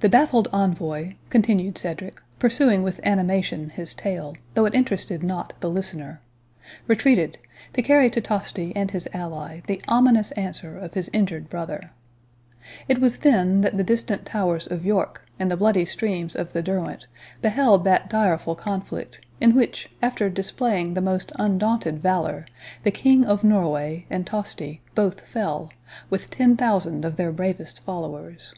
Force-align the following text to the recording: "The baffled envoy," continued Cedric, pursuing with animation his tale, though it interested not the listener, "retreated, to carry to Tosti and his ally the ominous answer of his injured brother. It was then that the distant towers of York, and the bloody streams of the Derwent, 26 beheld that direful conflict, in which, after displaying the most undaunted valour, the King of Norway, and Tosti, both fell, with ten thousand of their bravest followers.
"The 0.00 0.08
baffled 0.08 0.48
envoy," 0.54 1.16
continued 1.28 1.76
Cedric, 1.76 2.22
pursuing 2.38 2.82
with 2.82 2.98
animation 3.04 3.68
his 3.68 3.92
tale, 3.92 4.34
though 4.54 4.64
it 4.64 4.74
interested 4.74 5.22
not 5.22 5.52
the 5.60 5.68
listener, 5.68 6.22
"retreated, 6.86 7.36
to 7.74 7.82
carry 7.82 8.08
to 8.08 8.22
Tosti 8.22 8.72
and 8.74 8.90
his 8.90 9.06
ally 9.12 9.60
the 9.66 9.82
ominous 9.86 10.30
answer 10.30 10.78
of 10.78 10.94
his 10.94 11.10
injured 11.12 11.50
brother. 11.50 11.92
It 12.88 13.00
was 13.02 13.18
then 13.18 13.60
that 13.60 13.76
the 13.76 13.84
distant 13.84 14.24
towers 14.24 14.66
of 14.66 14.86
York, 14.86 15.26
and 15.38 15.50
the 15.50 15.58
bloody 15.58 15.84
streams 15.84 16.34
of 16.34 16.54
the 16.54 16.62
Derwent, 16.62 17.02
26 17.40 17.40
beheld 17.42 17.84
that 17.84 18.08
direful 18.08 18.54
conflict, 18.54 19.26
in 19.42 19.54
which, 19.54 19.90
after 20.00 20.30
displaying 20.30 20.94
the 20.94 21.02
most 21.02 21.32
undaunted 21.34 22.00
valour, 22.02 22.46
the 22.82 22.90
King 22.90 23.26
of 23.26 23.44
Norway, 23.44 24.06
and 24.08 24.26
Tosti, 24.26 24.80
both 24.94 25.20
fell, 25.20 25.70
with 26.08 26.30
ten 26.30 26.56
thousand 26.56 27.04
of 27.04 27.16
their 27.16 27.30
bravest 27.30 27.84
followers. 27.84 28.54